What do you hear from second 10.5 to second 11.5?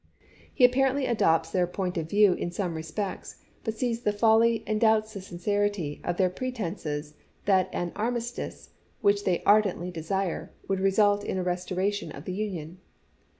would result in a